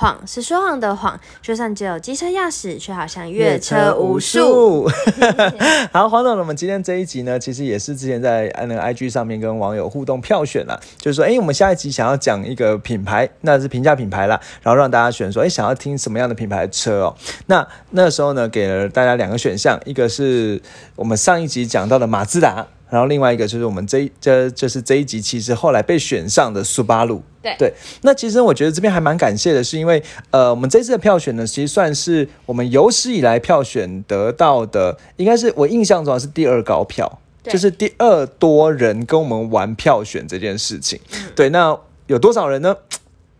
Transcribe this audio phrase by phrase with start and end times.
[0.00, 4.88] 谎是说谎的谎，就算只有机车驾驶，却好像越车无数。
[5.92, 17.14] 好，黄总，我们今天这一集呢，其实也是之前在那个 IG 上面跟网友互动票选了，就是说，哎，我们下一集想要讲一个品牌，那是平价品牌啦，然后让大家选说，哎，想要听什么样的品牌的车哦？
[17.44, 20.62] 那那时候呢，给了大家两个选项，一个是
[20.96, 22.66] 我们上一集讲到的马自达。
[22.90, 27.22] 然后另外一个就是我们这这就是这一集，其实后来被选上的苏巴鲁。
[27.42, 27.72] 对对，
[28.02, 41.00] 那其实我觉得这边还蛮感谢的，是因为呃，我们这次的票选呢，其实算是我们有史以来票选得到的，应该是我印象中是第二高票，就是第二多人跟我们玩票选这件事情。
[41.34, 41.74] 对，那
[42.08, 42.76] 有多少人呢？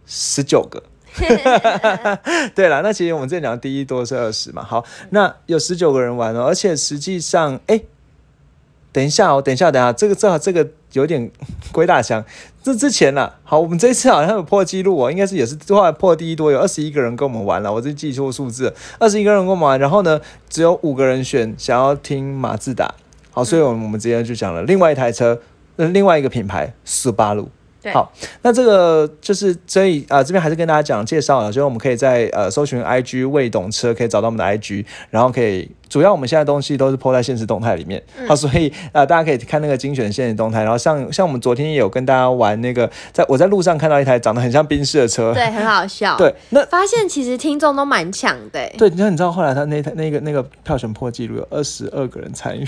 [0.06, 0.82] 十九个。
[2.55, 7.78] 对了，那其实我们之前讲第一多是二十嘛，好，那有十九个人玩哦，而且实际上，哎。
[8.92, 11.30] 等一下哦，等一下，等一下，这个正好这个有点
[11.70, 12.24] 鬼打墙。
[12.62, 22.92] 这之前呢，好，我们这次好像有破纪录哦，应该是也是后来破第一多，有二十一个人跟我们玩了，我这记错数字，二十一个人跟我们玩，然后呢，只有五个人选想要听马自达，
[23.30, 25.41] 好，所以我们我们直接就讲了另外一台车，
[25.77, 27.48] 那另外一个品牌斯巴鲁。
[27.94, 35.70] 好，那这个就是所以啊，这边还是跟大家讲介绍了，就是我们可以在呃搜寻 IG 未懂车，可以找到我们的 IG，然后可以。
[35.91, 52.64] 主要我们现在东西都是抛在现实动态里面，好，所以呃大家可以看那个精选现实动态，然后像像我们昨天也有跟大家玩那个，在我在路上看到一台长得很像宾士的车，对，很好笑，对，那发现其实听众都蛮强的，对，你看你知道后来他那台那个那个票选破纪录有二十二个人参与，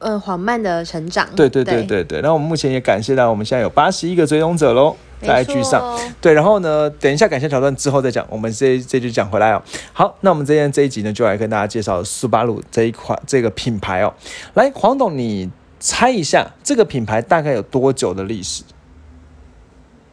[0.00, 2.02] 嗯，缓慢的成长，对对对对。
[2.08, 4.96] 对，然后我们目前也感谢到我们现在有八十一个追踪者喽。
[5.20, 9.62] 在 IG 上，对，然后呢，等一下感谢桥段之后再讲，我们这这就讲回来哦。
[9.92, 14.14] 好，那我们今天这一集呢，就来跟大家介绍苏巴鲁这一款这个品牌哦。
[14.54, 18.62] 来，黄董，你猜一下这个品牌大概有多久的历史？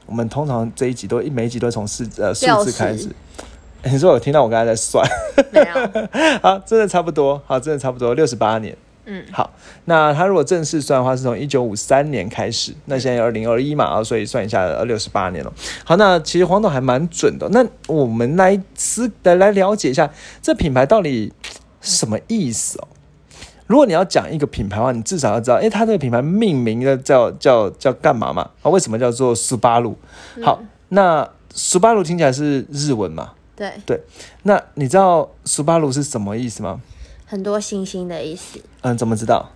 [0.07, 3.09] 我们通常这一集都一每一集都从四呃数字开始。
[3.84, 5.07] 你说我听到我刚才在算？
[5.51, 5.68] 没有。
[6.41, 8.75] 好，真的差不多，好，真的差不多六十八年。
[9.06, 9.54] 嗯，好，
[9.86, 15.54] 那他如果正式算的话，是从一九五三年开始，那现在二零二一嘛，啊，所以算一下六十八年了。
[15.84, 17.48] 好，那其实黄董还蛮准的。
[17.50, 20.10] 那我们来思来来了解一下
[20.42, 21.32] 这品牌到底
[21.82, 22.88] 什么意思哦？
[23.68, 28.50] 如果你要讲一个品牌的话，你至少要知道，哎，它这个品牌命名的叫叫叫干嘛嘛？
[28.62, 29.98] 啊，为什么叫做斯巴鲁？
[30.44, 33.34] 好，那斯巴鲁听起来是日文嘛？
[33.56, 34.02] 对对，
[34.44, 36.82] 那你知道斯巴鲁是什么意思吗？
[37.25, 38.59] 很多星星的意思。
[38.81, 39.50] 嗯，怎么知道？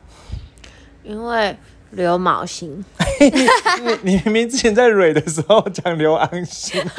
[1.04, 1.56] 因为
[1.92, 2.84] 刘昴星。
[3.22, 6.82] 你你明明之前在蕊的时候讲刘昂星。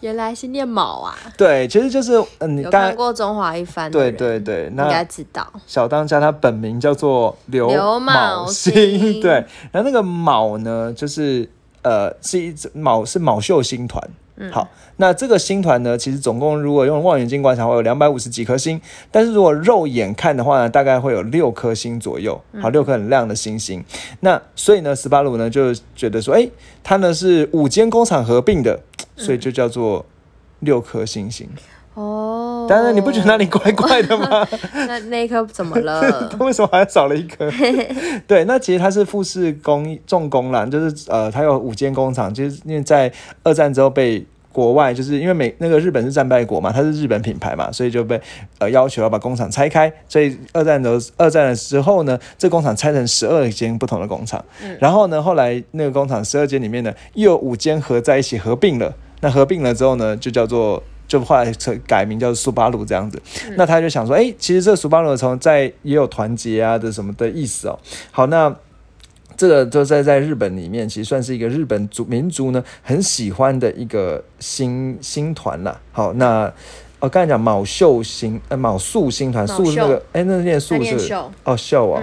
[0.00, 1.16] 原来是念卯啊。
[1.36, 5.46] 对，其实就是嗯，你看过《中华一番》对对对，应该知道。
[5.66, 7.68] 小当家他本名叫做刘
[8.00, 9.30] 昴星，对。
[9.70, 11.48] 然后那个卯呢，就是
[11.82, 14.02] 呃，是一卯是卯秀星团。
[14.50, 18.80] 好，那这个星团呢，其实总共如果用望远镜观察，会有两百五十几颗星。
[19.10, 22.40] 但是如果肉眼看的话呢，大概会有六颗星左右。
[22.60, 23.84] 好，六颗很亮的星星。
[24.20, 26.48] 那所以呢，斯巴鲁呢就觉得说，哎，
[26.82, 28.80] 它呢是五间工厂合并的，
[29.16, 30.06] 所以就叫做
[30.60, 31.48] 六颗星星。
[31.94, 34.46] 哦，当然你不觉得哪里怪怪的吗？
[34.86, 36.30] 那那一颗怎么了？
[36.38, 37.50] 为什么还少了一颗？
[38.28, 48.20] 对，那其实它是富士工重工啦，就是呃，它有五间工厂，就是因为在二战之后被国外，就是因为美那个日本是战败国嘛，它是日本品牌嘛，所以就被
[48.58, 49.92] 呃要求要把工厂拆开。
[50.08, 54.44] 所以二战的二战的时候呢，这工厂拆成十二间不同的工厂。
[54.62, 58.94] 嗯，然后呢，后来那个工厂十二间里面呢，又有五间合在一起合并了。
[59.22, 60.80] 那合并了之后呢，就叫做。
[61.10, 61.52] 就后来
[61.88, 63.20] 改名叫苏巴鲁这样子，
[63.56, 67.76] 那他就想说，哎，其实这个苏巴鲁从在也有团结啊的什么的意思哦。
[68.12, 68.54] 好，那
[69.36, 75.80] 这个就在在日本里面，其实算是一个日本族民族呢很喜欢的一个新新团啦。
[75.90, 76.52] 好，那
[77.00, 81.12] 我刚才讲卯秀星呃卯宿星团宿那个哎那念宿是
[81.42, 82.00] 哦秀啊。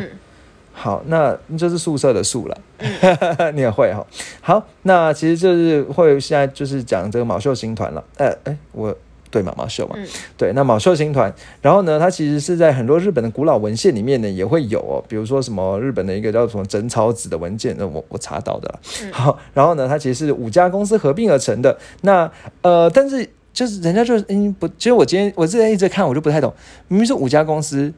[0.80, 2.58] 好，那就是宿舍的宿了，
[3.56, 4.06] 你也会哈。
[4.42, 8.04] 好，那其实就是会现在就是讲这个卯秀星团了。
[8.18, 8.96] 呃，哎，我
[9.38, 9.95] 对嘛，马秀嘛，
[10.36, 11.31] 对，那马秀星团，
[11.62, 18.80] 然后呢，它其实是在很多日本的古老文献里面呢也会有哦，比如说什么日本的一个叫什么真草子的文件，那我我查到的了。
[19.13, 21.78] 好，然后呢，它其实是五家公司合并而成的。
[22.01, 22.31] 那
[22.63, 26.51] 呃，但是就是人家就是嗯不，其实我今天我之前一直看，我就不太懂，
[26.88, 27.94] 明明是五家公司。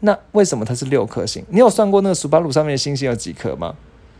[0.00, 1.44] 那为什么它是六颗星？
[1.48, 3.74] 你有算过那个苏巴鲁上面的星星有几颗吗？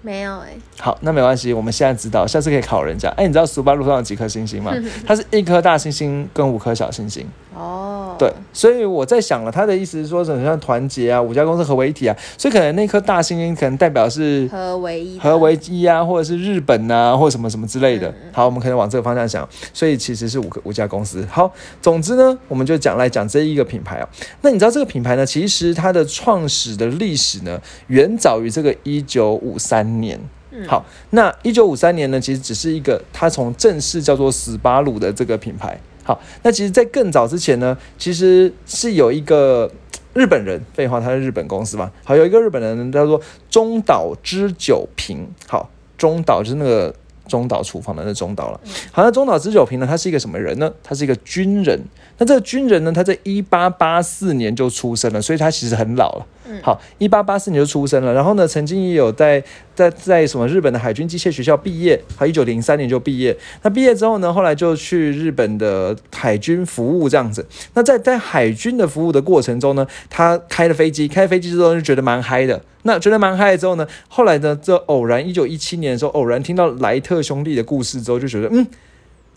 [0.05, 0.51] 没有哎。
[0.79, 3.09] 好，那没关系，我们现在知道，下次可以考人家。
[3.17, 4.71] 哎，你知道苏巴路上有几颗星星吗？
[5.07, 7.27] 它是一颗大星星跟五颗小星星。
[7.55, 8.17] 哦。
[8.19, 18.13] 对，所以我在想了，他的意思是说，很像团结啊，五家公司合为一体啊，所以可能那颗大星星可能代表是合为一的，合为一啊，或者是日本啊，或者什么什么之类的。
[18.33, 21.27] 好，我们可能往这个方向想，所以其实是五个五家公司。
[21.31, 24.09] 好，总之呢，我们就讲来讲这一个品牌啊。
[24.43, 30.21] 那你知道这个品牌呢，其实它的创始的历史呢，远早于这个一九五三年。
[30.53, 35.77] 嗯好，那一九五三年呢，其实只是一个它从正式叫做斯巴鲁的这个品牌。
[36.05, 39.71] 好，那其实，在更早之前呢，其实是有一个
[40.13, 41.91] 日本人，废话，他是日本公司嘛。
[42.05, 43.21] 好，有一个日本人叫做
[43.51, 45.27] 中岛之久平。
[45.49, 46.95] 好，中岛就是那个
[47.27, 48.61] 中岛厨房的那中岛了。
[48.93, 50.71] 好，那中岛之久平呢，他是一个什么人呢？
[50.83, 51.81] 他是一个军人。
[52.19, 56.27] 那这个军人呢，他在一八八四年就出生了，所以他其实很老了。
[56.63, 59.43] 好，一八八四年就出生了，然后呢，曾经也有在
[59.75, 63.37] 在在什么日本的海军机械学校毕业，好，一九零三年就毕业。
[63.63, 67.47] 那毕业之后呢，后来就去日本的海军服务这样子。
[67.75, 72.61] 那在在海军的服务的过程中呢，他开了飞机，开飞机之后就觉得蛮嗨的。
[72.83, 78.67] 那觉得蛮嗨之后呢，后来呢，这偶然一九一七年的时候，偶然听到莱特兄弟的故事之后，就觉得嗯。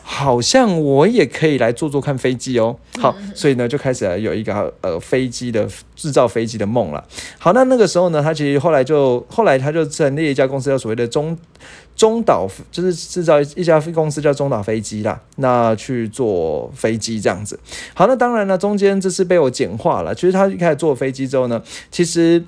[0.09, 2.74] 好像我也可以来做做看飞机哦。
[2.98, 5.68] 好，所以呢就开始有一个呃飞机的
[5.98, 7.04] 制造飞机的梦了。
[7.38, 11.38] 好，那那个时候呢，他其实后来就后来他就成立一家公司，叫所谓的中
[11.94, 15.21] 中岛，就是制造一家公司叫中岛飞机啦。
[15.36, 17.59] 那去做飞机这样子。
[17.94, 20.15] 好，那当然呢，中间这是被我简化了。
[20.15, 21.62] 其实他一开始做飞机之后呢，
[21.92, 22.42] 其实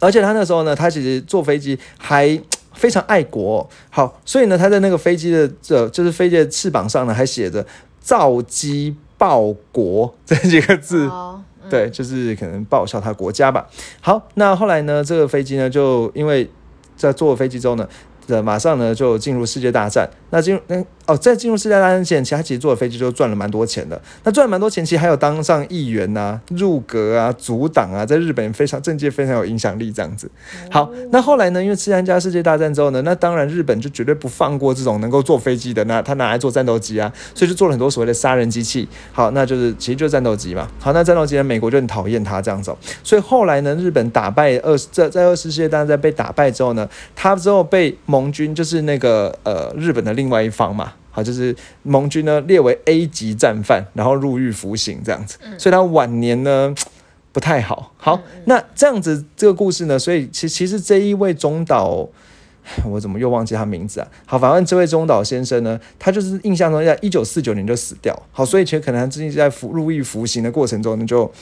[0.00, 2.38] 而且他那时候呢，他其实坐飞机还。
[2.78, 7.66] 非常爱国、哦，好，所以呢，他在那个飞机的这就是飞机的翅膀上呢，还写着
[8.00, 11.06] “造机报国”这几个字。
[11.08, 13.66] 哦嗯对，就是可能报效他国家吧。
[14.00, 16.50] 好，那后来呢，这个飞机呢，就因为
[16.96, 17.86] 在坐了飞机之后呢，
[18.28, 20.08] 呃，马上呢就进入世界大战。
[20.30, 20.76] 那进入那
[21.06, 23.98] 哦，在进入世界大战前，其实他其实坐了飞机就赚了蛮多钱的。
[24.24, 30.30] 那赚了蛮多钱，其实还有当上议员呐、入阁啊、阻挡啊，在日本非常政界非常有影响力这样子。
[30.70, 38.86] 好，那后来呢，因为参加世界大战之后呢，那当然日本就绝对不放过这种能够坐飞机的，那他拿来做战斗机啊，所以就做了很多所谓的杀人机器。
[39.10, 40.68] 好，那就是其实就是战斗机嘛。
[40.78, 46.86] 好，那战斗机呢，美国就很讨厌他这样子、哦，所以后来呢，日本打败二在在二次世界大战被打败之后呢，
[47.16, 50.92] 他之后被盟军就是那个呃日本的另外一方嘛。
[51.10, 51.54] 好，就是
[51.84, 56.74] 盟军呢列为 A 级战犯，然后入狱服刑这样子，所以他晚年呢
[57.32, 57.92] 不太好。
[57.96, 62.08] 好，那这样子这个故事呢，所以其其实这一位中岛。
[62.84, 64.06] 我怎么又忘记他名字啊？
[64.26, 68.14] 好，反正这位中岛先生呢，他就是印象中在一九四九年就死掉。
[68.30, 71.32] 好，所以其实可能他最近在服入狱服刑的过程中呢，就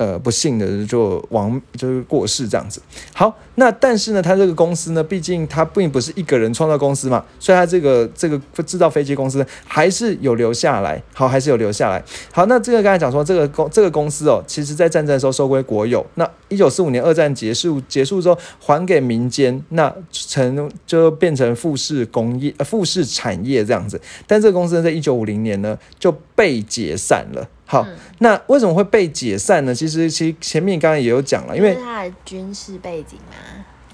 [0.00, 2.80] 呃不幸的就亡就是过世这样子。
[3.12, 11.02] 好，那但是呢，他这个公司呢，毕竟他并不是一个人创造公司嘛，所以他这个这个制造飞机公司还是有留下来。
[11.12, 12.02] 好，还是有留下来。
[12.32, 16.04] 好，那这个刚才讲说这个公这个公司哦，其实在战争的时候收归国有。
[16.14, 24.00] 那一九四五年二战结束结束之后还给民间，那成就变成富士工业呃富士产业这样子。
[24.26, 27.46] 但这个公司呢，在一九五零年呢就被解散了。
[27.70, 27.86] 好，
[28.18, 29.72] 那为什么会被解散呢？
[29.72, 33.36] 其实其实前面刚刚也有讲了，因为是他的军事背景嘛，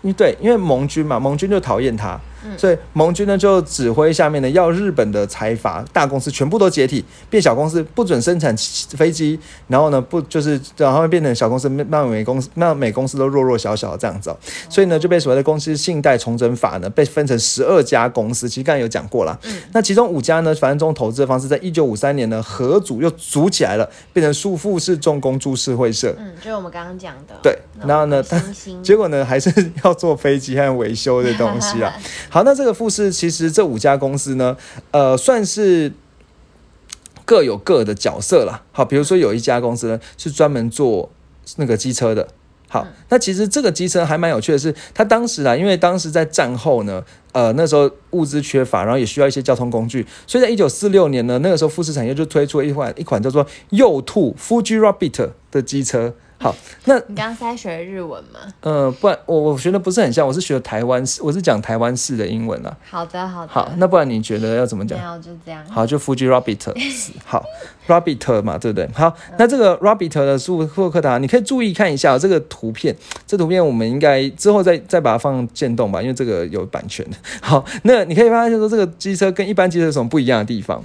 [0.01, 2.59] 因为对，因为盟军嘛，盟军就讨厌他，嗯。
[2.59, 8.57] 所以盟军呢就指挥下面呢要日本的财阀大公司全部都解体，变小公司，不准生产
[8.97, 9.39] 飞机，
[9.69, 14.37] 然后呢不就是然后变成小公司，让美公司让美公司都弱弱小小的这样子、哦，
[14.69, 19.53] 所以呢就被所谓的公司信贷重整法呢被分成十二家公司，其实刚才有讲过了，嗯。
[19.73, 28.83] 那其中五家呢，反正这种投资的方式，在一九五三年呢合组又组起来了，变成束富士重工株式会社，嗯，就是我们刚刚讲的，对，然后呢，星星。
[28.85, 31.93] 结果呢，还是要做飞机和维修的东西啊。
[32.37, 34.59] 好，那这个富士其实这五家公司呢，
[34.91, 35.91] 呃，算是
[37.25, 38.63] 各有各的角色啦。
[38.73, 41.11] 好，比如说有一家公司呢是专门做
[41.57, 42.29] 那个机车的。
[42.69, 47.03] 好，那其实这个机车还蛮有趣的是，它当时啊，因为当时在战后呢，
[47.33, 56.13] 呃，那时候物资缺乏，然后也需要一些交通工具，所以在一九四六年呢，那个时候富士产业就推出了一款一款叫做右兔 Fuji Rabbit 的机车。
[56.39, 58.41] 好， 那你刚刚是在学日文吗？
[58.61, 62.77] 呃，不然我我学的不是很像，我是学台湾式，我是讲台湾式的英文啦。
[62.91, 65.05] 好的，好的，好，那不然你觉得要怎么讲没？
[65.05, 66.73] 有就这样，好，就 Fuji Rabbit，
[67.25, 67.43] 好
[67.87, 68.89] ，Rabbit 嘛，对不对？
[68.95, 72.95] 好，那这个 Rabbit 的速库克达，你可以注意看一下、哦、这个图片，
[73.27, 77.17] 这图片我们应该之后再再把它放渐动吧，因为这个有版权的。
[77.41, 80.83] 好，那你可以发现说这个机车跟一般机车有什么不一样的地方？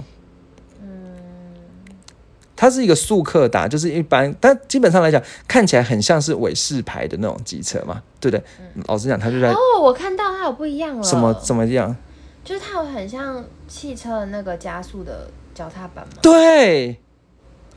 [2.62, 8.44] 它是一个速克达，就是一般，但基本上来讲，看起来很像是伟士牌的那种机车嘛，对不对？
[8.86, 11.96] 老实讲，它就在哦，我看到它有不一样了，什么怎么样？
[12.44, 16.12] 就是它有很像汽车的那个加速的脚踏板吗？
[16.22, 16.96] 对，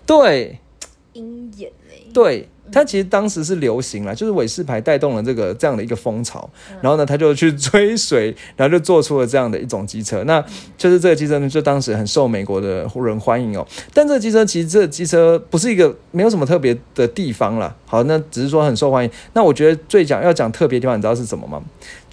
[0.06, 0.60] 对，
[1.14, 2.12] 鹰眼呢。
[2.14, 6.50] 对，它其实当时是流行了，就是韦氏牌带动了这个这样的一个风潮，
[6.82, 10.24] 然后呢，他就去追随，然后就做出了这样的一种机车。
[10.26, 10.44] 那
[10.78, 13.66] 就是这个机车呢，就当时很受美国的人欢迎哦。
[13.94, 17.76] 但这个机车其实这机车不是一个没有什么特别的地方了。
[17.86, 19.12] 好，那只是说很受欢迎。
[19.34, 21.62] 那我觉得最讲要讲特别地方，你知道是什么吗？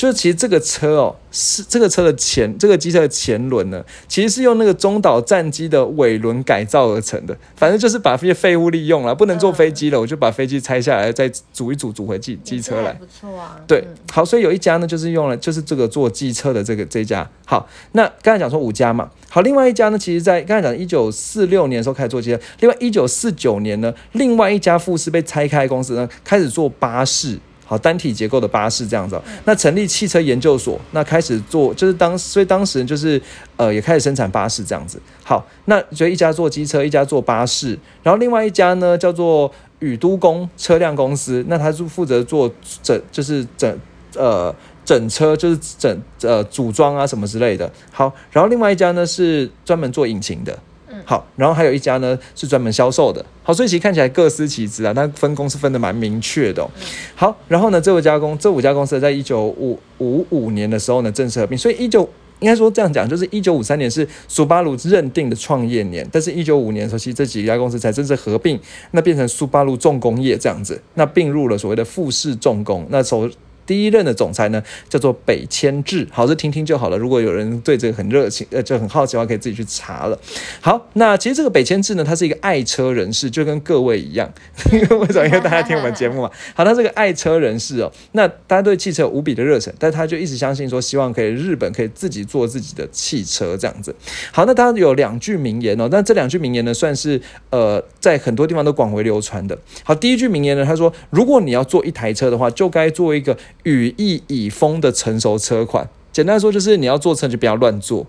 [0.03, 7.39] 就是其实这个车哦，是这个车的前这个机车的前轮呢，其实是用那个中岛战机的尾轮改造而成的。
[7.55, 12.93] 反正就是把这些废物利用了，不能坐飞机了，我就把飞机拆下来，再组一组，组回机机车来。
[12.95, 13.61] 不错啊。
[13.65, 17.25] 对，好，所以有一家呢，就是用了，就是这个做机车的这个这家。
[17.47, 27.39] 好，那刚才讲说五家嘛，好，另外一家呢，其实在刚才讲一九四六年的时候开始做机车，另外一九四九年呢，另外一家富士被拆开公司呢，开始做巴士。
[27.65, 33.21] 好，单体结构的巴士这样子，那成立汽车研究所，那开始做，就是当，所以当时就是
[33.57, 35.01] 呃，也开始生产巴士这样子。
[35.25, 42.53] 好，那所以一家做机车，一家做巴士，然后另外一家呢叫做宇都宫车辆公司，那他是负责做
[42.83, 43.79] 整，就是整
[44.17, 44.55] 呃
[44.85, 47.71] 整车，就是整呃组装啊什么之类的。
[47.91, 50.59] 好，然后另外一家呢是专门做引擎的。
[51.05, 53.25] 好，然后还有一家呢是专门销售的。
[53.43, 56.67] 好，所以其实看起来各司其职啊，但分工是分的蛮明确的。
[57.15, 62.09] 好，然后呢，这五家公这五家公司在一九五五五年的时候呢正式合并，所以一九
[62.41, 68.59] 应该说这样讲，就是一九五三年是苏巴鲁认定的创业年，但是一九五年的时候，其实这几家公司才正式合并，
[68.93, 73.31] 那变成苏巴鲁重工业这样子，那并入了所谓的富士重工，那首。
[73.73, 76.99] 第一任的总裁呢，叫做北千智，好，这听听就好了。
[76.99, 80.19] 如果有人对这个很热情，呃，就很好奇的话，可以自己去查了。
[80.61, 84.31] 好，那其实这个北千智呢，他是一个爱车人士，就跟各位一样。
[84.71, 85.27] 为什么？
[85.27, 86.31] 因为大家听我们节目嘛。
[86.55, 93.95] 好，他这个爱车人士哦，那大家对汽车无比的热忱，但他就一直相信说，希望可以日本可以自己做自己的汽车这样子。
[94.33, 99.57] 好，那他有两句名言哦，那这两句名言呢，算是呃，在很多地方都广为流传的。
[99.83, 103.35] 好，第一句名言呢，他说，如果你要做一台车的话，就该做一个。
[103.65, 108.07] 羽翼已丰的成熟车款，简单说就是你要做车就不要乱做，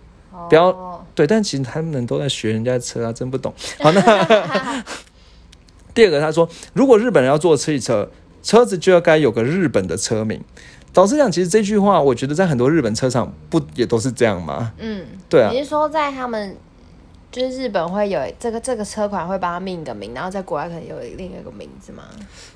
[0.49, 1.27] 不要对。
[1.27, 3.53] 但其实他们都在学人家车啊，真不懂。
[3.79, 4.83] 好，那
[5.93, 8.09] 第二个他说，如果日本人要做汽车，
[8.41, 10.41] 车子就要该有个日本的车名。
[10.91, 14.73] 导师讲，其实这句话，我觉得在很多日本车厂不也都是这样吗？
[14.77, 15.49] 嗯，对啊。
[15.51, 16.55] 你是说在他们？
[17.31, 22.03] 就是日本会有这个这个车款会帮他命个名，然后在国外可能有另一个名字吗？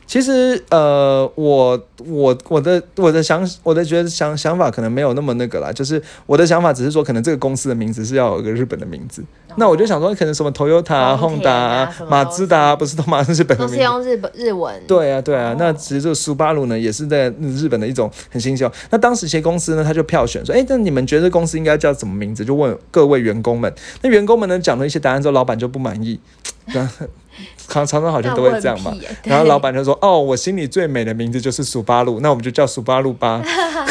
[0.08, 9.22] 其实呃，我我我的我的想我的觉得想想法可能没有那么那个啦，就是我的想法只是说，可能这个公司的名字是要有一个日本的名字。
[9.58, 13.76] 那我就想说，可能什么 Toyota、Honda、马自达，不是都马是日本的名字？
[13.76, 14.82] 都是用日本日文。
[14.88, 15.56] 对啊，对啊。
[15.60, 18.72] 那其实这个苏巴鲁呢，也是在日本的一种很新秀。
[18.92, 22.46] 那当时一些公司呢，他就票选说，哎，那你们觉得公司应该叫什么名字？
[22.46, 23.74] 就问各位员工们。
[24.04, 24.58] 那员工们呢？
[24.60, 26.20] 讲了一些答案之后，老板就不满意。
[27.68, 28.94] 常常常好像都会这样嘛。
[29.24, 33.44] 然后老板就说：“哦，我心里最美的名字就是苏巴路，那我们就叫苏巴路吧。”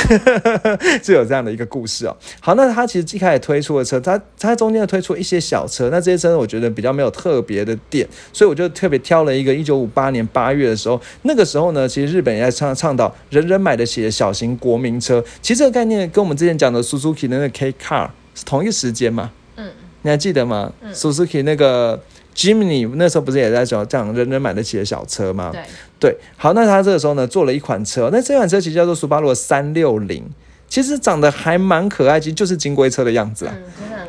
[1.03, 2.17] 就有这样的一个故事哦。
[2.41, 15.23] 好，那他其实一开始推出的车，他他中间推出一些小车，那这些车我觉得比较没有特别的点，所以我就特别挑了一个一九五八年八月的时候，那个时候呢，其实日本也在倡倡导人人买得起的小型国民车。
[15.43, 19.31] 其实这个概念跟我们之前讲的 Suzuki 的那个 K Car 是同一个时间嘛？
[19.57, 19.71] 嗯
[20.03, 22.01] 你还记得吗？Suzuki 那个
[22.37, 25.51] Jimny 那时候不是也在讲这样人人买得起的小车吗？
[25.53, 25.63] 对
[25.99, 30.23] 对，好，那他这个时候呢做了一款车，那这款车其实叫做苏巴鲁三六零，
[30.69, 33.55] 其实长得还蛮可爱，其实就是金龟车的样子啊。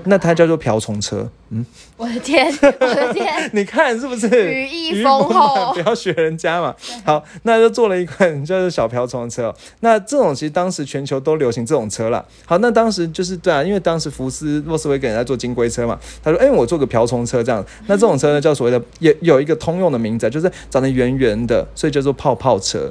[0.04, 1.66] 那它叫做瓢虫车，嗯，
[1.98, 5.74] 我的天，我的天， 你看是不是羽翼丰厚？
[5.74, 6.74] 不要学人家嘛。
[7.04, 9.54] 好，那就做了一款叫做小瓢虫车。
[9.82, 12.24] 那这种其实当时全球都流行这种车了。
[12.46, 17.64] 好，那当时就是对啊，因为当时福斯洛斯威根在做金龟车嘛，他说，哎，我做个瓢虫车这样。
[17.88, 22.90] 那这种车呢，叫所谓的也有一个通用的名字，就是长得圆圆的，所以叫做泡泡车，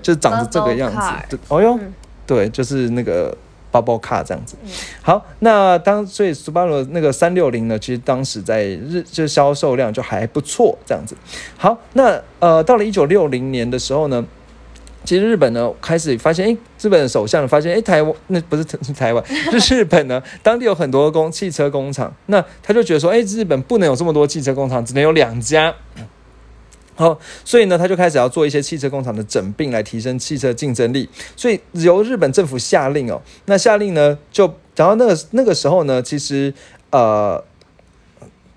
[0.00, 1.38] 就是长得这个样子。
[1.48, 1.78] 哦哟，
[2.26, 3.36] 对，就是那个。
[3.72, 4.54] Bubble Car 这样子，
[5.00, 11.16] 好，那当所以 Subaru 那个三六零呢，其实当时在日就销售量就还不错，这样子。
[11.56, 14.22] 好，那呃，到了一九六零年的时候呢，
[15.06, 19.24] 其实日本呢开始发现，哎，日本首相发现，哎，台湾那不 是台湾，
[19.58, 25.74] 是日本呢，当地有很多工汽车工厂，那他就觉得说，哎，日本不能有这么多汽车工厂，只能有两家。
[27.02, 31.08] 好，所以呢，他就开始要做一些汽车工厂的整并，来提升汽车竞争力。
[31.34, 36.54] 所以由日本政府下令哦，那下令呢，就然后那个那个时候呢，其实
[36.90, 37.42] 呃，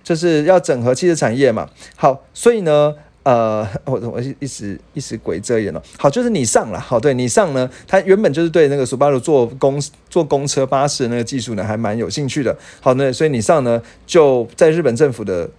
[0.03, 1.67] 就是要整合汽车产业嘛。
[1.95, 5.81] 好，所以呢，呃，我我一时一时鬼遮眼了。
[5.97, 12.55] 好，就是你上了，好，对你上呢，他原本就是对那个苏巴鲁做公做公车巴士的那个技术呢，还蛮有兴趣的。
[12.79, 15.49] 好，那所以你上呢，就在日本政府的。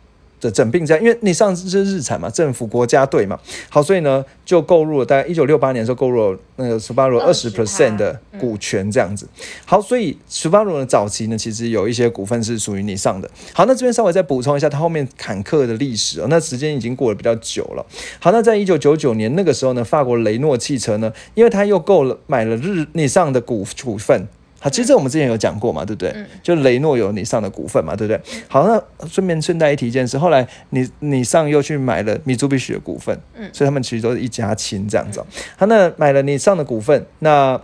[0.41, 3.39] 的整并在，因为你上次是日产嘛，政府国家队嘛，
[3.69, 9.29] 好，所以呢就购入了大概一九六八年的时候购入了那个 Subaru 二十 percent 的股权这样子。
[9.65, 13.31] 好，所以 Subaru 呢早期呢其实有一些股份是属于你上的。
[13.53, 17.85] 好，那这边稍微再补充一下它后面坎坷的历史哦，那时间已经过得比较久了。
[18.19, 24.27] 好，那在一九九九年那个时候呢，法国雷诺汽车呢，因为它又购了买了日你上的股股份。
[24.67, 26.13] 好，其实这我们之前有讲过嘛，对不对？
[26.43, 28.21] 就雷诺有你上的股份嘛，对不对？
[28.49, 35.23] 好，那顺便顺带一提一件事，后来你你上又去买了米珠必须的股份，嗯，所以他们其实都是一家亲这样子。
[35.57, 37.61] 好，那买了你上的股份，那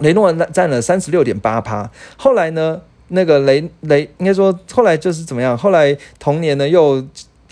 [0.00, 1.90] 雷诺占了三十六点八趴。
[2.18, 5.56] 后来呢，那个雷雷应该说后来就是怎么样？
[5.56, 7.02] 后来同年呢又。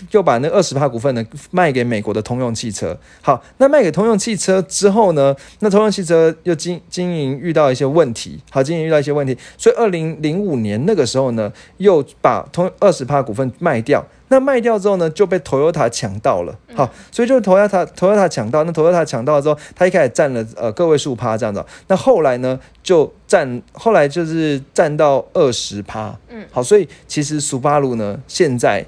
[0.09, 2.97] 就把那二十趴股份呢卖给美国的通用汽车。
[3.21, 8.41] 好，那卖给通用汽车之后呢，那通用汽车又经经营遇到一些问题。
[8.49, 14.05] 好，经营遇到一些问题，所以二零零五年那个时候呢，又把通二十趴股份卖掉。
[14.29, 16.57] 那卖掉之后呢，就被 Toyota 抢到了。
[16.73, 21.63] 好，所以就是 Toyota Toyota 抢到，那 Toyota 抢到之后，他一开始占了呃个位数趴这样子。
[21.87, 26.17] 那后来呢，就占后来就是占到二十趴。
[26.29, 28.83] 嗯，好，所以其实 Subaru 呢，现在。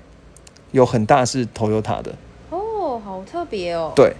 [0.75, 2.13] 有很大是 Toyota 的
[2.50, 3.94] 哦，好特别哦。
[3.96, 4.13] 对。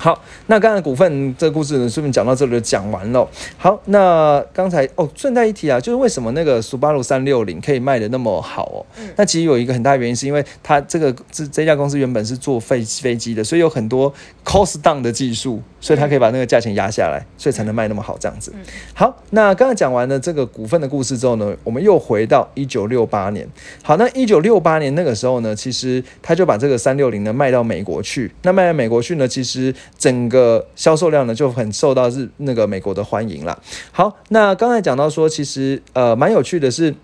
[0.00, 3.28] 好，那刚才股份这个故事呢，顺便讲到这里就讲完了。
[3.58, 8.86] 好，那刚才哦，顺带一提啊，就是为什么那个 Subaru 三六零可以卖的那么好哦？
[8.98, 14.10] 嗯，那其实有一个很大原因，是因为它这个这这家公司原本是做飞飞机的，所以有很多
[14.42, 18.50] cost down 的技术，所以它可以把那个价钱压下来，所以才能卖那么好这样子。
[18.94, 23.46] 好，那刚才讲完了这个股份的故事之后呢，我们又回到一九六八年。
[23.82, 28.32] 好，那一九六八年那个时候呢，其实他就把这个三六零呢卖到美国去。
[28.44, 33.58] 那卖到美国去呢，其实整个销售量呢就很受到日那个美国的欢迎啦。
[33.92, 36.94] 好，那刚才讲到说，其实呃蛮有趣的是，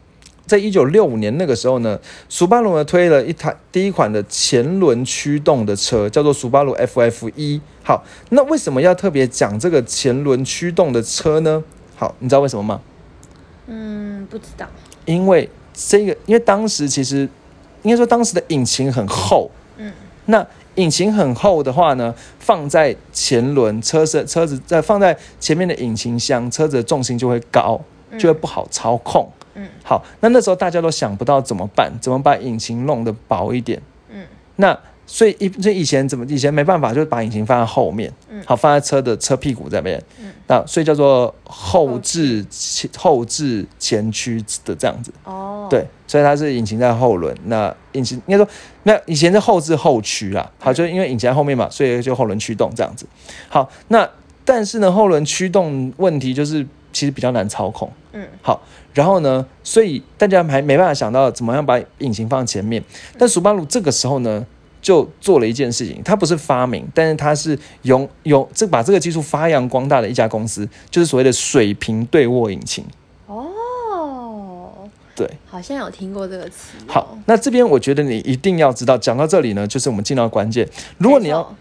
[0.46, 7.60] 在一九六五年那个时候呢，苏巴鲁呢推了一台第一款的前轮驱动的车，叫做苏巴鲁 FF 一。
[7.82, 11.62] 好，那为什么要特别讲这个前轮驱动的车呢？
[11.96, 12.80] 好，你知道为什么吗？
[13.66, 14.66] 嗯，不知道。
[15.04, 17.28] 因为这个，因为当时其实
[17.82, 19.50] 应该说当时的引擎很厚。
[19.76, 19.92] 嗯。
[20.26, 20.44] 那
[20.76, 27.80] 引擎很厚的话呢，放在前轮车身车子在放在前面的引擎箱，车子的重心就会高，
[28.18, 29.28] 就会不好操控。
[29.54, 33.80] 嗯，好，那那时候大家都想不到怎么办，怎么把引擎弄得薄一点。
[34.10, 34.24] 嗯，
[34.56, 38.12] 那所以以这以前怎么以前没办法，就把引擎放在后面。
[38.28, 40.02] 嗯，好，放在车的车屁股这边。
[40.20, 45.12] 嗯，那所以叫做后置前后置前驱的这样子。
[45.24, 45.86] 哦，对。
[46.08, 48.48] 所以它是引擎在后轮，那引擎应该说，
[48.84, 50.48] 那以前是后置后驱啦。
[50.60, 53.04] 好，就因为引擎在后面嘛，所以就后轮驱动这样子。
[53.48, 54.08] 好，那
[54.44, 57.90] 但是呢，后轮驱动问题就是其实比较难操控。
[58.12, 58.62] 嗯，好，
[58.94, 62.80] 然后呢，所以大家还没办法想到怎么样把引擎放前面。
[63.18, 64.46] 但苏巴鲁这个时候呢，
[64.86, 72.84] 就做了一件事情，它不是发明，但是它是用用这把这个技术发扬光大的一家公司，就是所谓的水平对卧引擎。
[75.16, 76.76] 对，好像有听过这个词。
[76.86, 80.68] 好，那这边我觉得你一定要知道，讲到这里呢，就是我们进到关键。
[80.98, 81.52] 如果你要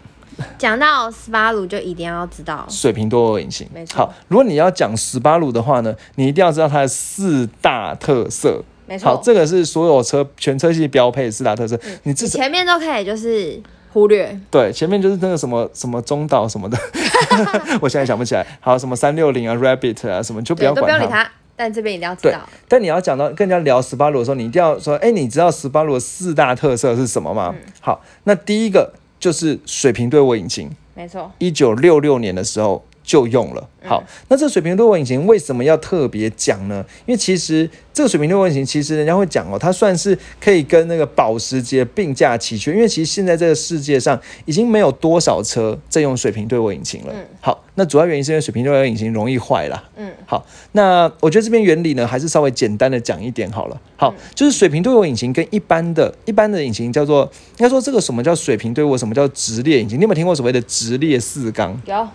[0.56, 3.68] 讲到斯巴鲁，就一定要知道水平多涡引擎。
[3.74, 3.98] 没错。
[3.98, 8.62] 好，如果你要讲斯巴鲁的话呢，你一定要知道它的四大特色。
[8.86, 9.06] 没错。
[9.06, 11.78] 好，这个是所有车全车系标配四大特色。
[12.04, 13.60] 你自前面都可以就是
[13.92, 14.38] 忽略。
[14.50, 16.78] 对，前面就是那个什么什么中岛什么的，
[17.80, 18.46] 我现在想不起来。
[18.60, 21.28] 好，什么三六零啊，Rabbit 啊，什么就不要管它。
[21.58, 22.38] 但这边一定要知道。
[22.68, 27.54] 但你要讲到跟人家聊斯巴鲁的时候，你一定要说：哎，你知道斯巴鲁的四大特色是什么吗？
[27.80, 30.70] 好，那第一个就是水平对卧引擎。
[30.94, 31.32] 没错。
[31.38, 33.68] 一九六六年的时候就用了。
[33.84, 36.84] 好，那这水平对卧引擎为什么要特别讲呢？
[37.06, 42.72] 因为其实这个水平对卧引擎，其实人家会讲哦，它算是可以跟那个保时捷并驾齐驱。
[42.72, 47.14] 因为其实现在这个世界上已经没有多少车在用水平对卧引擎了。
[47.40, 47.62] 好。
[47.78, 49.84] 那主要原因是因为水平对卧引擎容易坏啦。
[49.96, 53.78] 嗯，好，那我觉得这边原理呢，还是稍微简单的讲一点好了。
[53.98, 59.98] 好，就是水平对卧引擎跟一般的一般的引擎叫做，应该说这个什么叫水平对卧，什么叫直列引擎？
[59.98, 61.78] 你有没有听过所谓的直列四缸？
[61.84, 62.08] 有。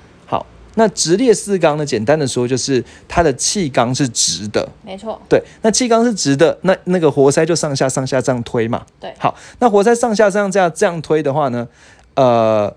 [0.71, 4.67] 好，那直列四缸呢，简单的说就是它的气缸是直的。
[4.83, 5.21] 没错。
[5.29, 8.85] 对，那气缸是直的，那那个活塞就上下上下这样推嘛。
[8.99, 9.13] 对。
[9.19, 11.67] 好，那活塞上下这样这样这样推的话呢，
[12.15, 12.73] 呃，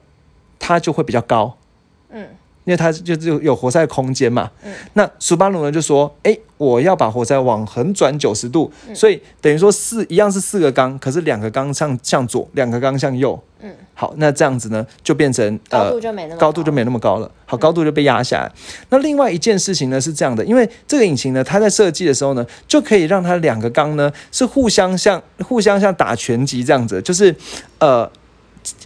[0.58, 1.56] 它就会比较高。
[2.10, 2.26] 嗯。
[2.64, 18.52] 因为它就是有有活塞空间嘛，嗯，那苏巴鲁呢就说，哎，我要把活塞往横转九十度，所以等于说四一样是四个缸，可是两个缸向向左，两个缸向右，嗯，好，那这样子呢，就变成高度就没那么高度就没那么高了，好，高度就被压下来。
[18.90, 27.34] 那另外一件事情呢是这样的，因为这个引擎呢，它在设计的时候呢，就可以让它两个缸呢是互相像互相像打拳击这样子，就是
[27.78, 28.10] 呃。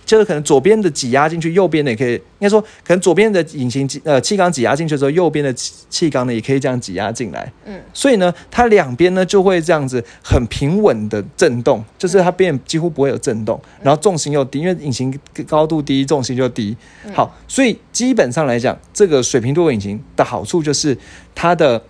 [0.05, 7.53] 就是可能左边的挤压进去，右边的也可以，应该说可能左边的引擎挤呃气缸挤压进去之后，右边的气气缸呢也可以这样挤压进来。
[7.65, 16.77] 嗯，所以呢，它两边呢就会这样子很平稳的震动，就是它变几乎不会有震动，然后重心又低，因为引擎高度低，重心就低。
[17.13, 20.97] 好，所以基本上来讲，这个水平多位引擎的好处就是
[21.35, 21.83] 它的。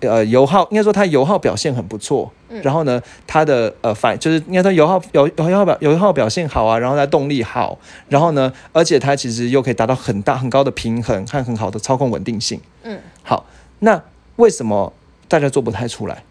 [0.00, 2.30] 呃，油耗应该说它油耗表现很不错，
[2.62, 12.60] 然后呢，它的呃反就是应该说油耗油油耗表油耗表现好啊，然后它动力好，然后呢，而且它其实又可以达到很大很高的平衡和很好的操控稳定性。
[12.82, 13.46] 嗯，好，
[13.80, 14.02] 那
[14.36, 14.92] 为什么
[15.28, 16.22] 大家做不太出来？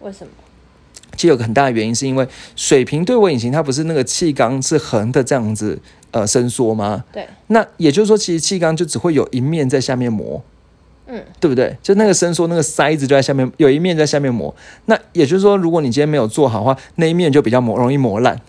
[0.00, 0.32] 为什么？
[1.14, 5.78] 其实有个很大的原因是因为水平对位引擎它不是那个气缸是横的这样子
[6.10, 7.04] 呃伸缩吗？
[7.12, 10.42] 对，那也就是说，其实气缸就只会有一面在下面磨。
[11.40, 11.76] 对不对？
[11.82, 14.54] 就那个伸缩，那个塞子就在下面，有一面在下面磨。
[14.86, 18.40] 那也就是说，如果你今天没有做好的话，那一面就比较磨，容易磨烂。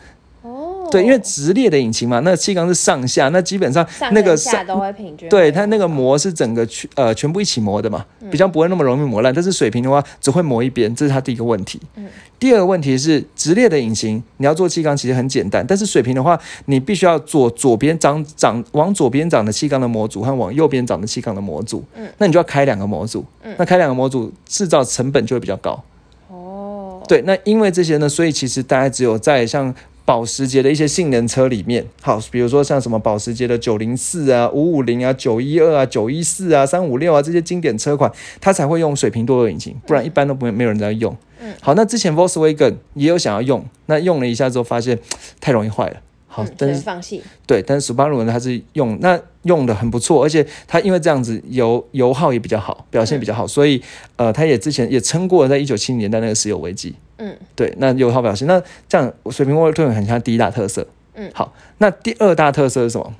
[0.99, 5.27] 哦，对，因为直列的引擎嘛，那气缸是上下，那基本上那个下都会平均。
[5.29, 9.33] 对，它那个磨是整个全呃全部一起磨的嘛，比较不会那么容易磨烂。
[9.33, 11.79] 但是水平的话，只会磨一边，这是它第一个问题。
[11.95, 12.07] 嗯。
[12.39, 21.81] 第二个问题是直列的引擎，你要做气缸其实很简单，但是水平的话，你必须要做左边长长往左边长的气缸的模组和往右边长的气缸的模组。
[21.95, 23.23] 嗯，那你就要开两个模组。
[23.43, 25.81] 嗯，那开两个模组制造成本就会比较高。
[26.27, 29.73] 哦，对，那因为这些呢，所以其实大概只有在像
[30.05, 38.11] 保时捷的一些性能车里面，好，比如说像什么保时捷的九零四啊、五五零啊、九一二啊、九一四啊、三五六啊这些经典车款，
[38.41, 41.15] 它才会用水平多引擎，不然一般都不会没有人在用。
[41.61, 44.99] 好，那之前 Volkswagen 也有想要用，那用了一下之后发现
[45.39, 45.97] 太容易坏了。
[46.27, 47.21] 好，但是放弃。
[47.45, 53.81] 对，但是 Subaru 呢，它是用那用的很不错，而且它因为这样子油油耗也比较好，表现比较好，所以
[54.15, 56.95] 呃，它也之前也撑过了在一九七零年代那个石油危机。
[57.17, 60.87] 嗯，对，那有好表现，那这样水平沃尔顿很像第一大特色。
[61.15, 63.13] 嗯，好，那第二大特色是什么？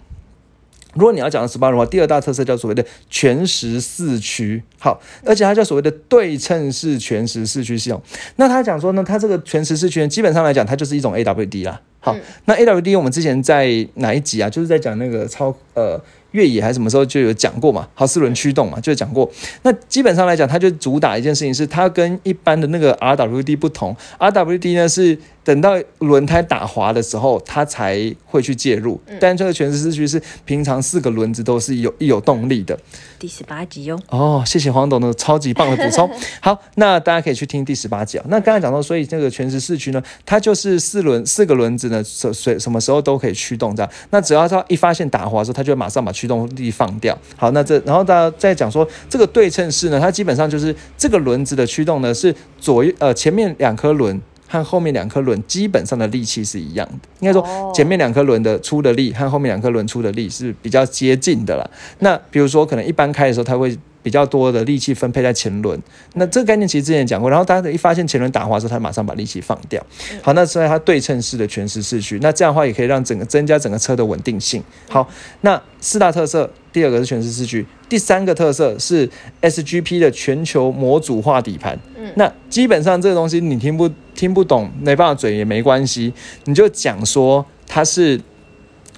[0.96, 8.02] 如果你要讲的 Subaru 的话，第二大特色叫所谓的全时四驱，好，而且它叫所谓的对称式全时四驱系统。
[8.36, 11.82] 那他讲说呢，它这个全时四驱基本上来讲，它就是一种 AWD 啦。
[12.00, 14.50] 好，那 AWD 我们之前在哪一集啊？
[14.50, 16.00] 就是在讲那个超呃。
[16.34, 17.88] 越野还是什么时候就有讲过嘛？
[17.96, 19.28] 好，四轮驱动嘛，就讲过。
[19.64, 23.96] 那基本上来讲，它就主打一件事情，是它跟一般的那个 RWD 不同。
[24.20, 29.00] RWD 呢是等到轮胎打滑的时候，它才会去介入。
[29.20, 32.78] 但这个全时四驱是平常四个轮子都是有有动力的。
[33.20, 34.00] 第十八集哟。
[34.10, 36.10] 哦，谢谢黄董的超级棒的补充。
[36.42, 38.26] 好，那大家可以去听第十八集啊。
[38.28, 43.92] 那刚才讲到，所以这个全时四驱呢，它就是四轮四个轮子呢，什什什么时候都可以驱动这样。
[44.10, 47.18] 那只要它一发现打滑的时候，它就马上把驱动力放掉。
[47.38, 54.20] 好，那这然后大家再讲说这个对称式呢，它基本上就是这个轮子的驱动呢是左右呃前面两颗轮
[54.54, 57.10] 和后面两颗轮基本上的力气是一样的。
[57.22, 61.70] 应该说前面两颗轮的出的力和后面两颗轮出的力是比较接近的啦。
[62.00, 65.82] 那比如说可能一般开的时候，它会比较多的力气分配在前轮。
[66.14, 67.30] 那这个概念其实之前讲过。
[67.30, 69.84] 然后大家一发现前轮打滑的时候，它马上把力气放掉。
[70.22, 74.62] 好，那所以它对称式的全时四驱，那这样的话也可以让整个增加整个车的稳定性。
[74.90, 75.10] 好，
[75.42, 79.10] 那四大特色，第二个是全时四驱，第三个特色是
[79.42, 81.80] SGP 的全球模组化底盘。
[81.98, 86.14] 嗯，那基本上这个东西你听不听不懂，没办法嘴也没关系，
[86.44, 88.20] 你就讲说它是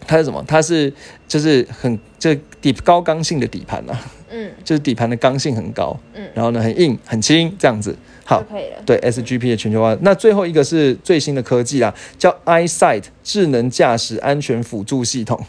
[0.08, 0.44] 它是什么？
[0.48, 0.92] 它是
[1.28, 3.98] 就是很就底高刚性的底盘啊。
[4.30, 5.98] 嗯，就是底盘的刚性很高。
[6.14, 7.96] 嗯，然后呢很硬很轻这样子。
[8.24, 8.82] 好，可以了。
[8.86, 9.96] 对 SGP 的全球化。
[10.02, 15.40] 那最后一个是最新的科技啦，叫 EyeSight 智能驾驶安全辅助系统。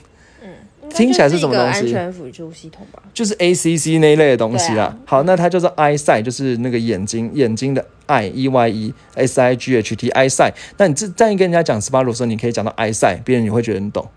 [0.88, 1.80] 听起来是什么东西？
[1.80, 4.84] 安全辅助系统吧，就是 ACC 那一类的东西啦。
[4.84, 10.52] 啊好，那它叫做 eyesight，就是那个眼睛眼睛的 eye e y e s i g h t eyesight。
[10.78, 14.08] 那你这这样一跟人家讲 Subaru 的时候，你可以讲到 eyesight，别人也会觉得你懂。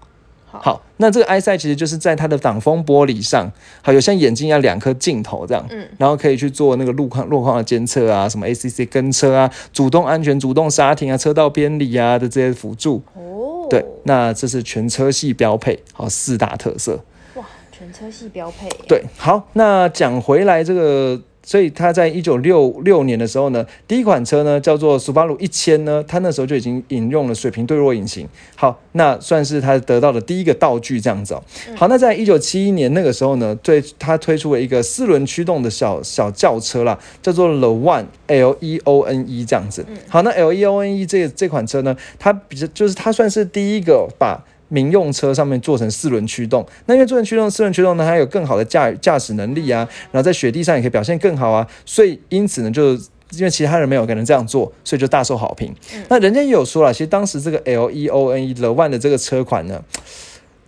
[0.52, 13.02] 好，那这个 eyesight 其实就是在它的挡风玻璃上，好有像眼睛一样两颗镜头这样，嗯，然后可以去做那个路况路况的监测啊，什么 ACC 跟车啊，主动安全、主动刹停啊，车道偏离啊的这些辅助。
[13.14, 17.00] 哦，对，那这是全车系标配，好四大特色。
[17.36, 18.68] 哇，全车系标配。
[18.88, 21.22] 对，好，那讲回来这个。
[21.50, 28.28] 所以他在一九六六年的时候呢，第一款车呢叫做 Subaru 一千呢，它那时候就已经引用了水平对弱引擎。
[28.56, 31.44] 好，那算是他得到的第一个道具这样子哦。
[31.76, 39.84] 好，那在一九七一年那个时候呢，对他推出了一个四轮驱动的小小轿车啦，叫做 The One L E O N E 这样子。
[40.08, 46.66] 好，那 L E O N E 这这款车呢，它比较就是它算是第一个把民用车上面做成四轮驱动。
[46.86, 52.94] 那因为做成驱动四轮驱动呢，它有更好的驾驾驶能力啊，然后在雪地上也可以表现更好啊，所以因此呢，就
[53.32, 55.76] 因为其他人没有可能这样做，所以就大受好评。
[56.08, 59.84] 那人家也有说了，其实当时这个 L E O N E Le One 的这个车款呢。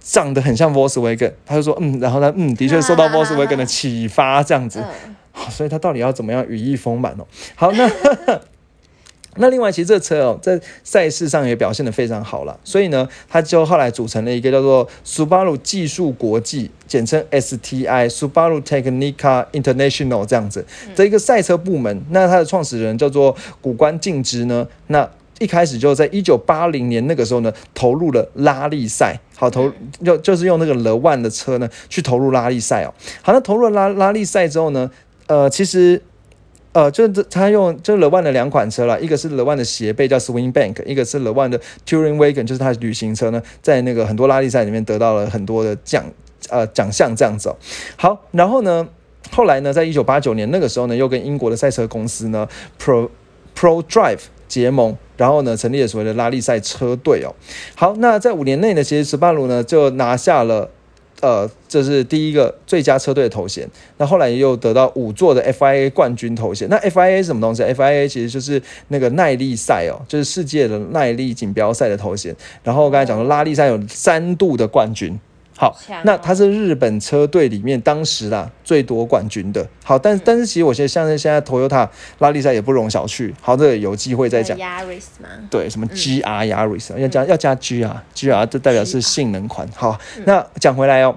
[0.04, 4.84] 长得很像 Volkswagen，他就说嗯，然后呢嗯，的确受到 Volkswagen 的启发，这样子，
[5.32, 7.28] 好，所以他到底要怎么样羽翼丰满哦？
[7.54, 7.88] 好，那
[9.38, 20.66] 那另外，其实这车哦，在赛事上也表现得非常好了，所以呢，它就后来组成了一个叫做 Subaru 技术国际，简称 STI，Subaru Technica International 这样子
[20.96, 22.02] 的一个赛车部门。
[22.10, 25.10] 那它的创始人叫做古关敬之呢，那。
[25.40, 29.72] 一开始就在一九八零年那个时候呢，投入了拉力赛，好投
[30.06, 32.94] 就就是用那个 l one 的车呢去投入拉力赛哦。
[33.24, 34.92] 好，那投入了拉拉力赛之后呢，
[35.26, 36.00] 呃，其实
[36.74, 46.04] 呃，就是他用就是勒万的两款车了，一个是勒万的斜背叫 Swing Bank，一个是勒万的 Touring Wagon，就是他的旅行车呢，在那个很多拉力赛里面得到了很多的奖
[46.50, 47.56] 呃奖项这样子哦。
[47.98, 48.88] 好，然后呢，
[49.32, 52.48] 后来呢，在一九八九年那个时候呢，又跟英国的赛车公司呢
[52.80, 53.10] Pro
[53.56, 54.98] Pro Drive 结盟。
[55.18, 57.30] 然后呢，成立了所谓的拉力赛车队哦。
[57.76, 60.72] 好，那在五年内呢，其实斯巴鲁呢就拿下了，
[61.22, 63.68] 呃，这是第一个最佳车队的头衔。
[63.98, 66.68] 那后来又得到五座的 FIA 冠军头衔。
[66.70, 72.36] 那 FIA 是什么东西？FIA 其实就是那个耐力赛哦，就是世界的耐力锦标赛的头衔。
[72.64, 75.18] 然后刚才讲说拉力赛有三度的冠军。
[75.62, 79.64] 好，那他是日本车队里面当时啦最多冠军的。
[79.84, 83.32] 好，但但是其实我觉得像是现在 Toyota 拉力赛也不容小觑。
[83.40, 84.58] 好，这个有机会再讲。
[84.58, 85.30] Yaris 吗？
[85.52, 89.70] 对，什么 GR Yaris 要加要加 GR，GR 这代表是性能款。
[89.76, 89.96] 好，
[90.26, 91.16] 那讲回来哦。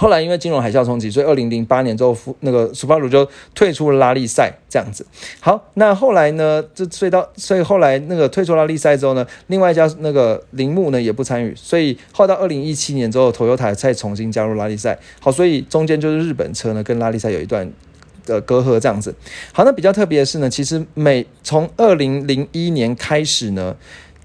[0.00, 5.04] 后来因为金融海啸冲击，所以二零零八年之后，那个斯巴鲁就退出了拉力赛，这样子。
[5.40, 6.64] 好，那后来呢？
[6.74, 14.98] 这所以到所以后来那个退出拉力赛之后呢，另外一家那个铃木呢也不参与，所以后到二零一七年之后，Toyota 再重新加入拉力赛。
[15.20, 17.70] 好，所以中间就是日本车呢跟拉力赛有一段
[18.24, 19.14] 的隔阂，这样子。
[19.52, 23.76] 好，那比较特别的是呢，其实每从二零零一年开始呢。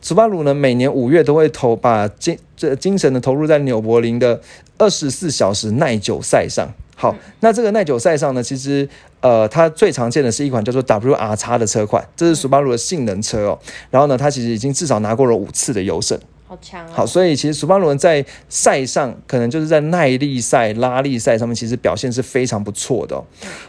[0.05, 4.39] 斯巴鲁呢，每年五月都会投把精这精神呢投入在纽柏林的
[4.77, 6.71] 二十四小时耐久赛上。
[6.95, 8.87] 好，那这个耐久赛上呢，其实
[9.21, 13.57] 呃，它最常见的是一款叫做 WRX 的车款，这是斯巴鲁的性能车哦。
[13.89, 16.15] 然后呢，它其实已经至少拿过了五次的优胜。
[16.45, 16.87] 好强！
[16.89, 23.23] 好，所以其实斯巴鲁在赛上，可能就是在耐力赛、拉力赛上面，其实表现是非常不错的。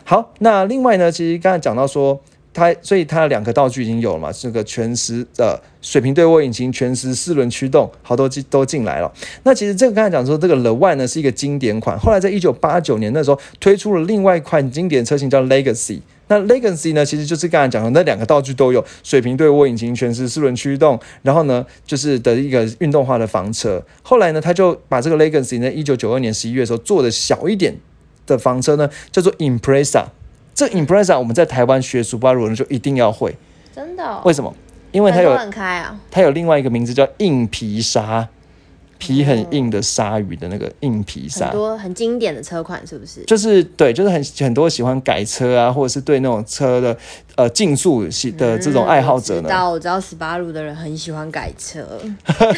[0.04, 2.20] 好，那另外呢，其实刚才讲到说。
[2.56, 4.32] 它所以它两个道具已经有了嘛？
[4.32, 9.12] 这个全时的水平对卧引擎、全时四轮驱动，好多进都进来了。
[9.42, 16.00] 那其实这个刚才讲说，这个 The One 呢是一个经典款，后来在一九八九年那时候推出了另外一款经典车型叫 Legacy。
[16.28, 23.84] 那 Legacy 呢，其实就是刚才讲的那两个道具都有，水平对卧引擎、全时四轮驱动，然后呢就是的一个运动化的房车。
[24.02, 27.76] 后来呢，他就把这个 Legacy 呢，一九九二年十一月的时候做的小一点
[28.26, 30.06] 的房车呢，叫做 Impreza。
[30.56, 33.36] 这 Impreza 我们在台湾学 Subaru 就一定要会，
[33.74, 34.22] 真的？
[34.24, 34.52] 为什么？
[34.90, 38.26] 因为它有开啊，它有另外一个名字叫硬皮沙。
[38.98, 43.22] 皮很硬的鲨鱼的那个硬皮鲨，很多很经典的车款是不是？
[43.24, 46.96] 就是对，就是很很多喜欢改车啊，或者是对那种车的
[47.36, 49.42] 呃竞速系的这种爱好者呢。
[49.42, 51.86] 知道我知道十八路的人很喜欢改车，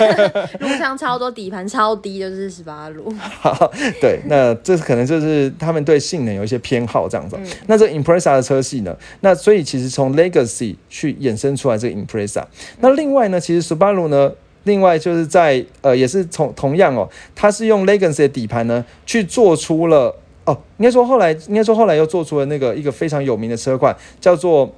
[0.60, 3.12] 路上超多底盘超低，就是十八路。
[4.00, 7.36] 对，那这可能就是他们对性能有一些偏好这样子。
[7.66, 8.96] 那这 Impreza 的车系呢？
[9.20, 12.44] 那所以其实从 Legacy 去衍生出来这个 Impreza。
[12.80, 14.32] 那另外呢，其实十八路呢？
[14.68, 24.72] 另外就是在呃，也是从同样哦，它是用 Legacy 的底盘呢，去做出了哦，应该说后来应该说后来又做出了那个一个非常有名的车款，叫做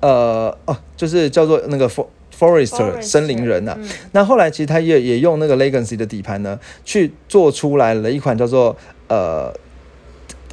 [0.00, 3.78] 呃哦，就是叫做那个 For Forester 森林人呐。
[4.12, 8.76] 那后来其实他也也用那个 Legacy 的底盘呢，去做出来了一款叫做
[9.06, 9.54] 呃。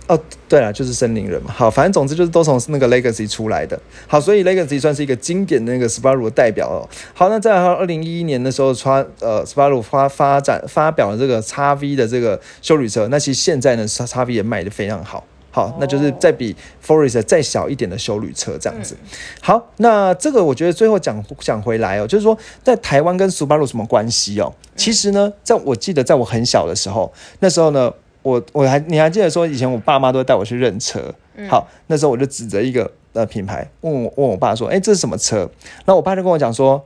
[0.08, 1.52] 哦，对了，就是森林人嘛。
[1.52, 3.80] 好，反正总之就是都从那个 Legacy 出来的。
[4.06, 6.88] 好，所以 Legacy 算是一个经典的那个 Subaru 的代表哦。
[7.16, 13.08] 好，那在二零一一年的时候，穿呃 Subaru 发发展发表了这个 x V 的这个修旅车。
[13.08, 15.24] 那其实现在呢，叉叉 V 也卖的非常好。
[15.50, 18.96] 好，那就是再比 Forest 再小一点的修旅车这样子。
[19.42, 24.54] 好，那这个我觉得最后讲讲回来哦，就是说在台湾跟 Subaru 什么关系哦？
[24.76, 27.92] 其实呢，在我记得在我很小的时候，那时候呢。
[28.26, 31.14] 我我还你还记得说以前我爸妈都会带我去认车，
[31.48, 35.48] 好，那时候我就指着一个呃品牌问我问我爸说，哎，这是什么车？
[35.86, 36.84] 那我爸就跟我讲说，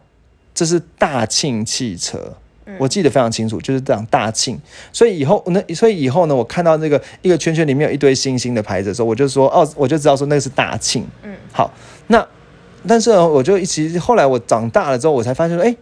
[0.54, 2.34] 这是大庆汽车，
[2.78, 4.60] 我记得非常清楚，就是这样大庆。
[4.92, 11.08] 所以以后那所以以后呢，我看到那个一个圈圈里面有一堆星星的牌子的时候，我就说哦，我就知道说那个是大庆。
[11.24, 11.72] 嗯，好，
[12.08, 12.28] 那
[12.86, 15.74] 但是呢，我就其实后来我长大了之后，我才发现说，哎。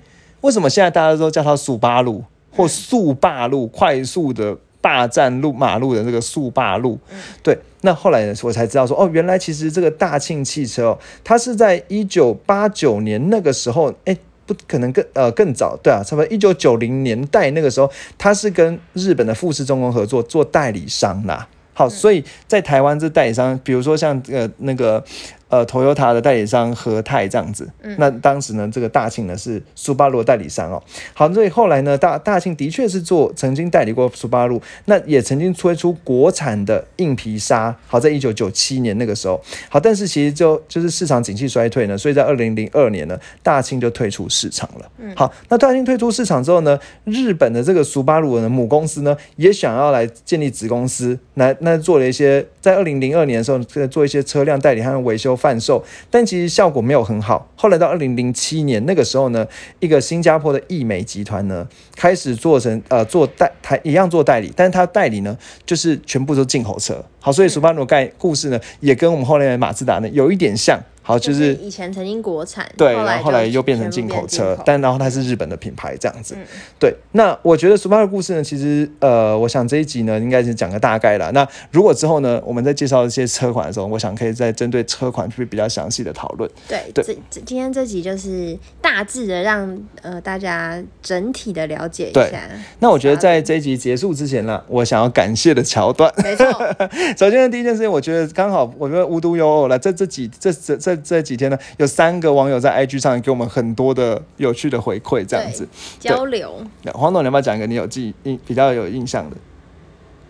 [0.42, 2.24] 为什么现在大家都叫它速八路
[2.56, 7.00] 或速霸路，快速的霸占路马路的这个速霸路？
[7.42, 14.18] 对，那后来，我才知道说，哦，原来其实这个大庆汽车哦，它是在一九八九年那个时候，哎。
[14.48, 21.46] 不可能更呃更早，对啊，差不多一九九零年代那个时候，它是跟日本的富士重工合作做代理商啦。
[21.74, 25.04] 好，所以在台湾这代理商，比如说像呃那个。
[25.50, 30.84] 呃，Toyota 的代理商和泰这样子，那当时呢，这个大庆呢是苏巴路代理商哦。
[31.14, 37.74] 好，所以后来呢，大大庆的确是做曾经代理过苏巴路，那也曾经推出国产的硬皮沙。
[37.88, 44.92] 好，在一九九七年那个时候，好，但是其实就就是市场景气衰退呢，所以在二零零二年呢，大庆就退出市场了。
[45.16, 55.37] 好，那大庆退出市场之后呢，日本的这个苏巴路的母公司呢，也想要来建立子公司，来那做了一些，在二零零二年的时候，做一些车辆代理和维修。
[55.38, 57.48] 贩售，但其实效果没有很好。
[57.56, 59.48] 后来到二零零七年那个时候呢，
[59.80, 67.06] 一个新加坡的易美集团呢，开始做成呃做代他一样做代理，但是他代理呢就是全部都进口车。
[67.20, 70.82] 好，所以苏巴罗盖故事呢也跟我们后来的马自达呢有一点像。
[71.08, 76.36] 好，就是以前曾经国产，对，然后后来又变成进口车，但然后它是日本的品牌这样子。
[76.78, 81.32] 对，那我觉得 Subaru 的故事呢，其实呃，我想这一集呢，应该是讲个大概了。
[81.32, 86.52] 那如果之后呢，我们在介绍一些车款的时候，我想可以再针对车款去比较详细的讨论。
[86.68, 92.42] 对，对，这这今天这集就是大致的让呃大家整体的了解一下。
[92.80, 96.46] 那我觉得在这一集结束之前呢，我想要感谢的桥段，没错。
[97.18, 100.97] 首先第一件事情，我觉得刚好，我觉得无独有偶了，这这几这这这。
[100.98, 105.68] 这几天呢，有三个网友在 IG 上给我们很多的有趣的回馈，这样子
[106.00, 106.62] 交流。
[106.94, 109.38] 黄总，你要不要讲一个你有记印比较有印象的？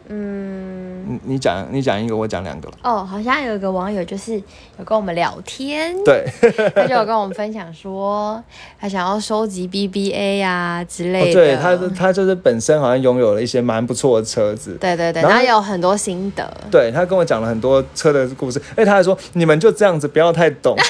[0.10, 0.77] 嗯，
[1.08, 4.34] 你你讲你讲一个，我讲两个哦，好像有一个网友就是
[4.78, 6.26] 有跟我们聊天，对，
[6.76, 8.43] 他就有跟我们分享说，
[8.80, 11.34] 他想要收集 BBA 啊之类的。
[11.34, 14.78] 对，他他就是本身好像拥有了一些蛮不错的车子。
[14.80, 16.52] 对对对，然后有很多心得。
[16.70, 20.76] 对他跟我讲了很多车的故事，哎，他还说你们就这样子，不要太懂。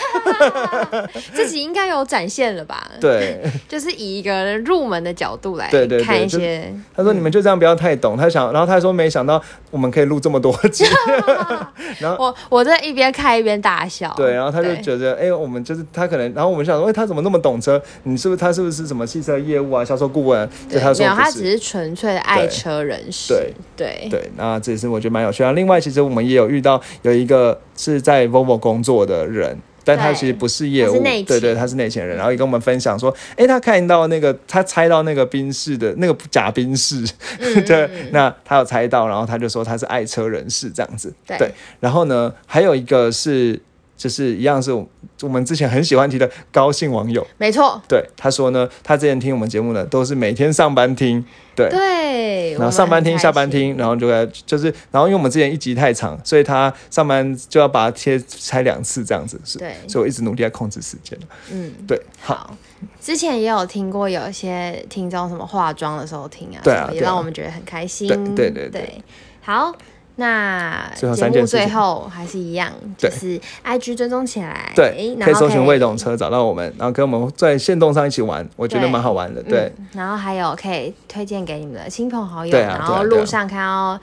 [1.33, 2.89] 自己应该有展现了吧？
[3.01, 5.67] 对，就是以一个入门的角度来
[6.05, 6.71] 看一些。
[6.95, 8.15] 他说你们就这样，不要太懂。
[8.15, 9.07] 他想，然后他说没。
[9.07, 10.83] 想到我们可以录这么多集，
[11.97, 14.13] 然后我我在一边看一边大笑。
[14.17, 17.81] 对，然后他就觉得，哎，我们就是他可能，然后我们想说，哎，他怎么那么懂车？
[18.03, 20.47] 你是不是他是不是什么汽车业务啊，销售顾问？
[20.69, 23.33] 对，他说没有，他只是纯粹的爱车人士。
[23.33, 25.53] 对对对，那这也是我觉得蛮有趣的。
[25.53, 29.57] 另外，其实我们也有遇到有一个是在 Volvo 工作的人。
[29.87, 37.03] 但他其实不是业务，对对，他是内勤人，然后也跟我们分享说，哎，他看到那个，他猜到那个宾士的那个假宾士，
[37.65, 43.59] 对，那他有猜到，然后他就说他是爱车人士这样子，对，然后呢，还有一个是。
[43.97, 47.81] 就是一样是我们之前很喜欢提的高兴网友，没错。
[47.89, 51.69] 对，他说呢，他之前听我们节目呢，都是每天上班听，对。
[51.69, 61.17] 对，然后上班听，下班听，然后就在就是，然后因为我们之前一集太长，所以他上班就要把它切拆两次这样子，是，对，所以我一直努力在控制时间。
[61.51, 62.55] 嗯，对，好。
[63.01, 68.69] 之前也有听过有一些听众什么化妆的时候听啊，对啊，也让我们觉得很开心，对对。
[68.69, 69.01] 对，
[69.41, 69.73] 好。
[70.19, 79.43] 那节目最后还是一样，就是 I G 追踪起来，对，可以搜寻魏董车找到我们，然后跟我们在线动上一起玩，我觉得蛮好玩的。
[79.43, 83.99] 对，然后还有可以推荐给你们的亲朋好友，然后路上看到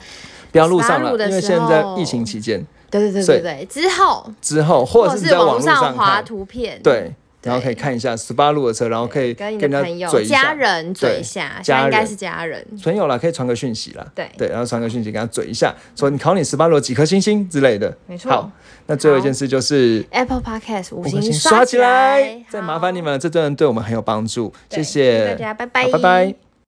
[0.51, 7.13] 不要路上了，因为现在疫情期间，对对对对对，之后之后或者是在网络上滑图片，对。
[7.45, 12.65] 然后可以看一下十八路的车，然后可以跟人家嘴一下、家人嘴一下，家应该是家人。
[12.83, 14.05] 朋友了，可以传个讯息啦。
[14.15, 17.95] 对对，然后传个讯息跟他嘴一下，说你考你十八路几颗星星之类的。
[18.07, 18.31] 没错。
[18.31, 18.51] 好，
[18.87, 24.51] 那最后一件事就是 Apple Podcast 五星刷起来，再麻烦你们，这真的对我们很有帮助。
[24.69, 26.44] 谢谢大家，拜拜，拜拜。